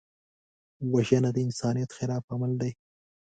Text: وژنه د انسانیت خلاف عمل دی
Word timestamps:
وژنه 0.93 1.29
د 1.33 1.37
انسانیت 1.47 1.89
خلاف 1.97 2.23
عمل 2.33 2.51
دی 2.61 2.71